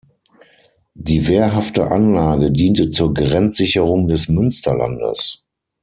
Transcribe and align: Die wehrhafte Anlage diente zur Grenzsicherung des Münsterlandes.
Die 0.97 1.27
wehrhafte 1.27 1.91
Anlage 1.91 2.49
diente 2.51 2.89
zur 2.89 3.13
Grenzsicherung 3.13 4.07
des 4.07 4.29
Münsterlandes. 4.29 5.43